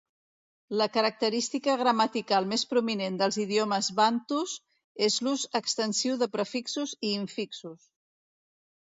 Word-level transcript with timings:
La 0.81 0.85
característica 0.93 1.75
gramatical 1.81 2.47
més 2.55 2.63
prominent 2.73 3.19
dels 3.21 3.39
idiomes 3.45 3.91
bantus 4.01 4.57
és 5.11 5.21
l'ús 5.29 5.47
extensiu 5.63 6.21
de 6.25 6.33
prefixos 6.39 6.99
i 7.11 7.17
infixos. 7.23 7.91